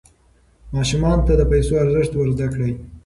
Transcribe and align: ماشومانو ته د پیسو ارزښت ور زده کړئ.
ماشومانو 0.75 1.23
ته 1.27 1.33
د 1.39 1.43
پیسو 1.51 1.73
ارزښت 1.83 2.11
ور 2.15 2.29
زده 2.35 2.47
کړئ. 2.53 2.71